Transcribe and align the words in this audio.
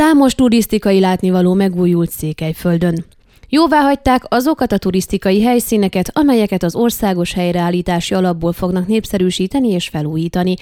Számos 0.00 0.34
turisztikai 0.34 1.00
látnivaló 1.00 1.54
megújult 1.54 2.10
Székelyföldön. 2.10 3.04
Jóvá 3.52 3.80
hagyták 3.80 4.22
azokat 4.28 4.72
a 4.72 4.78
turisztikai 4.78 5.42
helyszíneket, 5.42 6.10
amelyeket 6.12 6.62
az 6.62 6.74
országos 6.74 7.32
helyreállítási 7.32 8.14
alapból 8.14 8.52
fognak 8.52 8.86
népszerűsíteni 8.86 9.68
és 9.68 9.88
felújítani. 9.88 10.54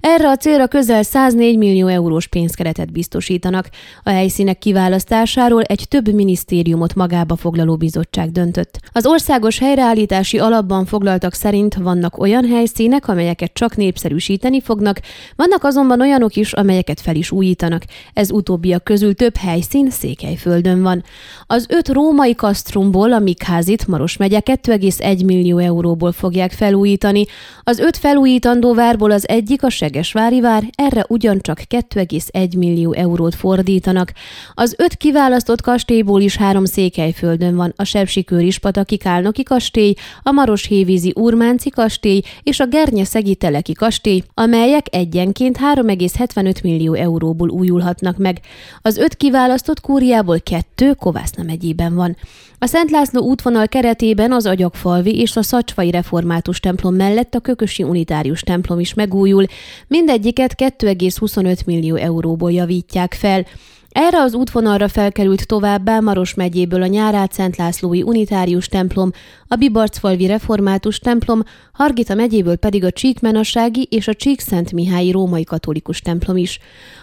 Erre 0.00 0.28
a 0.28 0.36
célra 0.36 0.66
közel 0.66 1.02
104 1.02 1.58
millió 1.58 1.86
eurós 1.86 2.26
pénzkeretet 2.26 2.92
biztosítanak. 2.92 3.68
A 4.02 4.10
helyszínek 4.10 4.58
kiválasztásáról 4.58 5.62
egy 5.62 5.84
több 5.88 6.12
minisztériumot 6.12 6.94
magába 6.94 7.36
foglaló 7.36 7.76
bizottság 7.76 8.30
döntött. 8.30 8.78
Az 8.92 9.06
országos 9.06 9.58
helyreállítási 9.58 10.38
alapban 10.38 10.84
foglaltak 10.84 11.34
szerint 11.34 11.74
vannak 11.74 12.18
olyan 12.18 12.44
helyszínek, 12.44 13.08
amelyeket 13.08 13.52
csak 13.52 13.76
népszerűsíteni 13.76 14.60
fognak, 14.60 15.00
vannak 15.36 15.64
azonban 15.64 16.00
olyanok 16.00 16.36
is, 16.36 16.52
amelyeket 16.52 17.00
fel 17.00 17.16
is 17.16 17.30
újítanak. 17.30 17.82
Ez 18.12 18.30
utóbbiak 18.30 18.84
közül 18.84 19.14
több 19.14 19.36
helyszín 19.36 19.90
Székelyföldön 19.90 20.82
van. 20.82 21.04
Az 21.46 21.66
öt 21.68 21.88
római 21.88 22.32
Kasztrumból 22.34 23.12
a 23.12 23.18
Mikházit 23.18 23.86
Maros 23.86 24.16
megye 24.16 24.40
2,1 24.44 25.24
millió 25.24 25.58
euróból 25.58 26.12
fogják 26.12 26.52
felújítani. 26.52 27.24
Az 27.62 27.78
öt 27.78 27.96
felújítandó 27.96 28.74
várból 28.74 29.10
az 29.10 29.28
egyik 29.28 29.62
a 29.62 29.70
Segesvári 29.70 30.40
vár, 30.40 30.64
erre 30.74 31.04
ugyancsak 31.08 31.60
2,1 31.68 32.58
millió 32.58 32.92
eurót 32.92 33.34
fordítanak. 33.34 34.12
Az 34.54 34.74
öt 34.78 34.96
kiválasztott 34.96 35.60
kastélyból 35.60 36.20
is 36.20 36.36
három 36.36 36.64
székelyföldön 36.64 37.56
van, 37.56 37.72
a 37.76 37.84
Sepsikőrispataki 37.84 38.96
Kálnoki 38.96 39.42
kastély, 39.42 39.94
a 40.22 40.30
Maros 40.30 40.66
Hévízi 40.66 41.12
Urmánci 41.16 41.70
kastély 41.70 42.22
és 42.42 42.60
a 42.60 42.66
Szegi 43.02 43.34
Teleki 43.34 43.72
kastély, 43.72 44.22
amelyek 44.34 44.86
egyenként 44.90 45.58
3,75 45.74 46.62
millió 46.62 46.92
euróból 46.92 47.50
újulhatnak 47.50 48.16
meg. 48.16 48.40
Az 48.82 48.96
öt 48.96 49.16
kiválasztott 49.16 49.80
kúriából 49.80 50.40
kettő 50.40 50.92
Kovászna 50.92 51.42
megyében 51.42 51.94
van. 51.94 52.16
A 52.58 52.66
Szent 52.66 52.90
László 52.90 53.22
útvonal 53.22 53.68
keretében 53.68 54.32
az 54.32 54.46
Agyagfalvi 54.46 55.20
és 55.20 55.36
a 55.36 55.42
Szacsvai 55.42 55.90
Református 55.90 56.60
templom 56.60 56.94
mellett 56.94 57.34
a 57.34 57.40
Kökösi 57.40 57.82
Unitárius 57.82 58.40
templom 58.40 58.80
is 58.80 58.94
megújul, 58.94 59.44
mindegyiket 59.86 60.54
2,25 60.58 61.64
millió 61.64 61.94
euróból 61.94 62.52
javítják 62.52 63.14
fel. 63.14 63.46
Erre 63.90 64.20
az 64.20 64.34
útvonalra 64.34 64.88
felkerült 64.88 65.46
továbbá 65.46 66.00
Maros 66.00 66.34
megyéből 66.34 66.82
a 66.82 66.86
Nyárát 66.86 67.32
Szent 67.32 67.56
Lászlói 67.56 68.02
Unitárius 68.02 68.68
templom, 68.68 69.10
a 69.54 69.56
Bibarcfalvi 69.56 70.26
Református 70.26 70.98
templom, 70.98 71.42
Hargita 71.72 72.14
megyéből 72.14 72.56
pedig 72.56 72.84
a 72.84 72.90
Csíkmenassági 72.90 73.86
és 73.90 74.08
a 74.08 74.14
Csíkszent 74.14 74.72
Mihályi 74.72 75.10
Római 75.10 75.44
Katolikus 75.44 76.00
templom 76.00 76.36
is. 76.36 76.58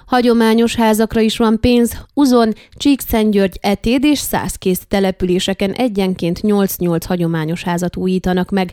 Hagyományos 0.05 0.75
házakra 0.75 1.19
is 1.19 1.37
van 1.37 1.57
pénz, 1.59 2.05
Uzon, 2.13 2.53
Csíkszentgyörgy, 2.73 3.57
Etéd 3.61 4.03
és 4.03 4.19
Szászkész 4.19 4.81
településeken 4.87 5.71
egyenként 5.71 6.39
8-8 6.41 7.01
hagyományos 7.07 7.63
házat 7.63 7.95
újítanak 7.95 8.49
meg. 8.49 8.71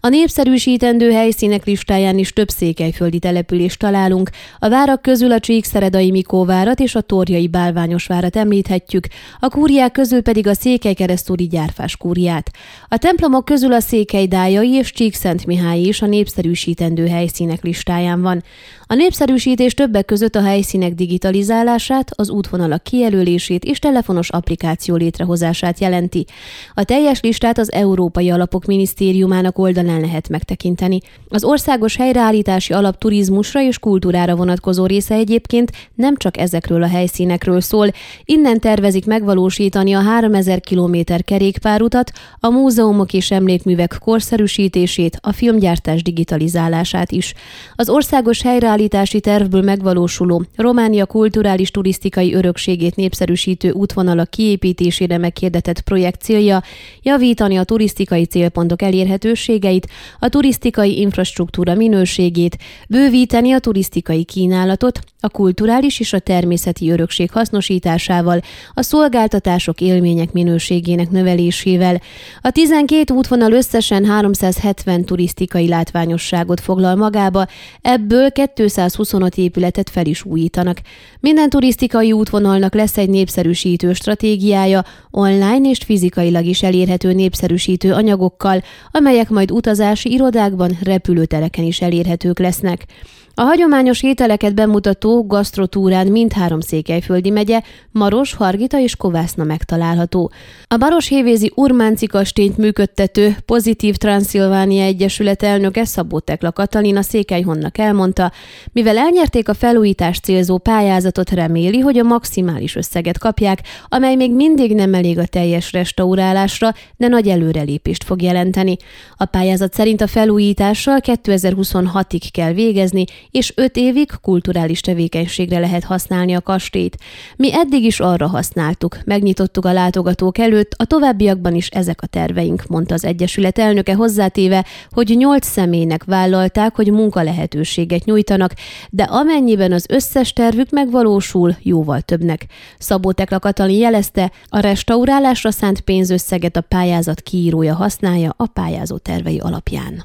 A 0.00 0.08
népszerűsítendő 0.08 1.10
helyszínek 1.10 1.64
listáján 1.64 2.18
is 2.18 2.32
több 2.32 2.48
székelyföldi 2.48 3.18
települést 3.18 3.78
találunk. 3.78 4.30
A 4.58 4.68
várak 4.68 5.02
közül 5.02 5.32
a 5.32 5.40
Csíkszeredai 5.40 6.10
Mikóvárat 6.10 6.80
és 6.80 6.94
a 6.94 7.00
Torjai 7.00 7.48
Bálványos 7.48 8.06
várat 8.06 8.36
említhetjük, 8.36 9.06
a 9.40 9.48
kúriák 9.48 9.92
közül 9.92 10.22
pedig 10.22 10.46
a 10.46 10.54
Székelykeresztúri 10.54 11.46
gyárfás 11.46 11.96
kúriát. 11.96 12.50
A 12.88 12.96
templomok 13.20 13.44
közül 13.44 13.72
a 13.72 13.80
Székelydájai 13.80 14.70
és 14.70 14.92
Csíkszent 14.92 15.46
Mihály 15.46 15.80
is 15.80 16.02
a 16.02 16.06
népszerűsítendő 16.06 17.06
helyszínek 17.06 17.62
listáján 17.62 18.22
van. 18.22 18.42
A 18.86 18.94
népszerűsítés 18.94 19.74
többek 19.74 20.04
között 20.04 20.34
a 20.34 20.42
helyszínek 20.42 20.94
digitalizálását, 20.94 22.10
az 22.14 22.30
útvonalak 22.30 22.82
kijelölését 22.82 23.64
és 23.64 23.78
telefonos 23.78 24.30
applikáció 24.30 24.96
létrehozását 24.96 25.78
jelenti. 25.78 26.26
A 26.74 26.84
teljes 26.84 27.20
listát 27.20 27.58
az 27.58 27.72
Európai 27.72 28.30
Alapok 28.30 28.64
Minisztériumának 28.64 29.58
oldalán 29.58 30.00
lehet 30.00 30.28
megtekinteni. 30.28 31.00
Az 31.28 31.44
országos 31.44 31.96
helyreállítási 31.96 32.72
alap 32.72 32.98
turizmusra 32.98 33.62
és 33.62 33.78
kultúrára 33.78 34.36
vonatkozó 34.36 34.86
része 34.86 35.14
egyébként 35.14 35.70
nem 35.94 36.16
csak 36.16 36.36
ezekről 36.36 36.82
a 36.82 36.88
helyszínekről 36.88 37.60
szól. 37.60 37.90
Innen 38.24 38.60
tervezik 38.60 39.06
megvalósítani 39.06 39.92
a 39.92 40.00
3000 40.00 40.60
km 40.60 40.96
kerékpárutat, 41.24 42.12
a 42.40 42.50
múzeumok 42.50 43.09
és 43.12 43.30
emlékművek 43.30 43.98
korszerűsítését, 44.00 45.18
a 45.20 45.32
filmgyártás 45.32 46.02
digitalizálását 46.02 47.12
is. 47.12 47.34
Az 47.74 47.88
országos 47.88 48.42
helyreállítási 48.42 49.20
tervből 49.20 49.62
megvalósuló 49.62 50.44
Románia 50.56 51.06
kulturális 51.06 51.70
turisztikai 51.70 52.34
örökségét 52.34 52.96
népszerűsítő 52.96 53.70
útvonalak 53.70 54.30
kiépítésére 54.30 55.18
meghirdetett 55.18 55.80
projekt 55.80 56.20
célja 56.20 56.62
javítani 57.02 57.56
a 57.56 57.64
turisztikai 57.64 58.24
célpontok 58.24 58.82
elérhetőségeit, 58.82 59.86
a 60.18 60.28
turisztikai 60.28 61.00
infrastruktúra 61.00 61.74
minőségét, 61.74 62.58
bővíteni 62.88 63.52
a 63.52 63.58
turisztikai 63.58 64.24
kínálatot, 64.24 65.00
a 65.20 65.28
kulturális 65.28 66.00
és 66.00 66.12
a 66.12 66.18
természeti 66.18 66.90
örökség 66.90 67.30
hasznosításával, 67.30 68.40
a 68.74 68.82
szolgáltatások 68.82 69.80
élmények 69.80 70.32
minőségének 70.32 71.10
növelésével. 71.10 72.00
A 72.40 72.50
12 72.50 73.14
útvonal 73.14 73.52
összesen 73.52 74.04
370 74.04 75.04
turisztikai 75.04 75.68
látványosságot 75.68 76.60
foglal 76.60 76.94
magába, 76.94 77.46
ebből 77.82 78.32
225 78.54 79.36
épületet 79.36 79.90
fel 79.90 80.06
is 80.06 80.24
újítanak. 80.24 80.80
Minden 81.20 81.50
turisztikai 81.50 82.12
útvonalnak 82.12 82.74
lesz 82.74 82.96
egy 82.96 83.10
népszerűsítő 83.10 83.92
stratégiája, 83.92 84.84
online 85.10 85.68
és 85.68 85.78
fizikailag 85.84 86.44
is 86.44 86.62
elérhető 86.62 87.12
népszerűsítő 87.12 87.92
anyagokkal, 87.92 88.62
amelyek 88.90 89.28
majd 89.28 89.50
utazási 89.50 90.12
irodákban, 90.12 90.78
repülőtereken 90.82 91.64
is 91.64 91.80
elérhetők 91.80 92.38
lesznek. 92.38 92.86
A 93.34 93.42
hagyományos 93.42 94.02
ételeket 94.02 94.54
bemutató 94.54 95.26
gasztrotúrán 95.26 96.06
mindhárom 96.06 96.60
székelyföldi 96.60 97.30
megye, 97.30 97.60
Maros, 97.90 98.34
Hargita 98.34 98.80
és 98.80 98.96
Kovászna 98.96 99.44
megtalálható. 99.44 100.30
A 100.66 100.76
Baros 100.76 101.08
Hévézi 101.08 101.52
Urmánci 101.54 102.06
kastényt 102.06 102.56
működtető 102.56 103.36
Pozitív 103.46 103.96
Transzilvánia 103.96 104.84
Egyesület 104.84 105.42
elnöke 105.42 105.84
Szabó 105.84 106.18
Tekla 106.18 106.52
Katalina 106.52 107.02
Székelyhonnak 107.02 107.78
elmondta, 107.78 108.32
mivel 108.72 108.98
elnyerték 108.98 109.48
a 109.48 109.54
felújítás 109.54 110.20
célzó 110.20 110.58
pályázatot, 110.58 111.30
reméli, 111.30 111.78
hogy 111.78 111.98
a 111.98 112.02
maximális 112.04 112.76
összeget 112.76 113.18
kapják, 113.18 113.62
amely 113.88 114.14
még 114.14 114.34
mindig 114.34 114.74
nem 114.74 114.94
elég 114.94 115.18
a 115.18 115.26
teljes 115.26 115.72
restaurálásra, 115.72 116.74
de 116.96 117.08
nagy 117.08 117.28
előrelépést 117.28 118.04
fog 118.04 118.22
jelenteni. 118.22 118.76
A 119.16 119.24
pályázat 119.24 119.74
szerint 119.74 120.00
a 120.00 120.06
felújítással 120.06 120.98
2026-ig 121.02 122.28
kell 122.32 122.52
végezni, 122.52 123.04
és 123.30 123.52
öt 123.56 123.76
évig 123.76 124.10
kulturális 124.22 124.80
tevékenységre 124.80 125.58
lehet 125.58 125.84
használni 125.84 126.34
a 126.34 126.40
kastélyt. 126.40 126.96
Mi 127.36 127.54
eddig 127.54 127.84
is 127.84 128.00
arra 128.00 128.26
használtuk, 128.26 128.98
megnyitottuk 129.04 129.64
a 129.64 129.72
látogatók 129.72 130.38
előtt, 130.38 130.74
a 130.76 130.84
továbbiakban 130.84 131.54
is 131.54 131.68
ezek 131.68 132.02
a 132.02 132.06
terveink, 132.06 132.66
mondta 132.66 132.94
az 132.94 133.04
Egyesület 133.04 133.58
elnöke 133.58 133.94
hozzátéve, 133.94 134.64
hogy 134.90 135.14
nyolc 135.16 135.46
személynek 135.46 136.04
vállalták, 136.04 136.74
hogy 136.74 136.90
munkalehetőséget 136.90 138.04
nyújtanak, 138.04 138.54
de 138.90 139.02
amennyiben 139.02 139.72
az 139.72 139.86
összes 139.88 140.32
tervük 140.32 140.70
megvalósul, 140.70 141.56
jóval 141.62 142.00
többnek. 142.00 142.46
Szabó 142.78 143.12
Tekla 143.12 143.38
Katalin 143.38 143.78
jelezte, 143.78 144.32
a 144.48 144.58
restaurálásra 144.58 145.50
szánt 145.50 145.80
pénzösszeget 145.80 146.56
a 146.56 146.60
pályázat 146.60 147.20
kiírója 147.20 147.74
használja 147.74 148.34
a 148.36 148.46
pályázó 148.46 148.96
tervei 148.96 149.38
alapján. 149.38 150.04